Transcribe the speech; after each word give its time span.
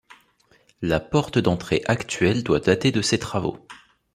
La 0.81 0.99
porte 0.99 1.37
d'entrée 1.37 1.83
actuelle 1.85 2.43
doit 2.43 2.59
dater 2.59 2.91
de 2.91 3.03
ces 3.03 3.19
travaux. 3.19 3.67